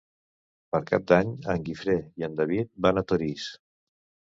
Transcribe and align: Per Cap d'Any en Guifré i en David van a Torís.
Per 0.75 0.79
Cap 0.91 1.05
d'Any 1.11 1.35
en 1.55 1.67
Guifré 1.67 1.97
i 2.23 2.27
en 2.31 2.41
David 2.41 2.73
van 2.89 3.03
a 3.05 3.07
Torís. 3.13 3.49